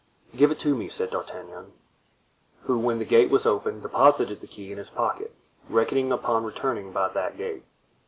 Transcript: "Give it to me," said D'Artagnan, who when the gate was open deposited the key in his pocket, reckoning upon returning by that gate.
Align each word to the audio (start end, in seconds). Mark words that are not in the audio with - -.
"Give 0.35 0.49
it 0.49 0.57
to 0.61 0.73
me," 0.73 0.87
said 0.89 1.11
D'Artagnan, 1.11 1.73
who 2.63 2.79
when 2.79 2.97
the 2.97 3.05
gate 3.05 3.29
was 3.29 3.45
open 3.45 3.81
deposited 3.81 4.41
the 4.41 4.47
key 4.47 4.71
in 4.71 4.79
his 4.79 4.89
pocket, 4.89 5.31
reckoning 5.69 6.11
upon 6.11 6.43
returning 6.43 6.91
by 6.91 7.07
that 7.09 7.37
gate. 7.37 7.65